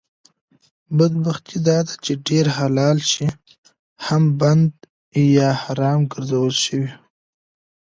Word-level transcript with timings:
بدبختي 0.97 1.57
داده 1.67 1.93
چې 2.03 2.11
ډېر 2.27 2.45
حلال 2.57 2.97
شی 3.11 3.27
هم 4.05 4.23
بند 4.39 4.71
یا 5.35 5.49
حرام 5.61 5.99
ګرځول 6.11 6.53
شوي 6.65 6.91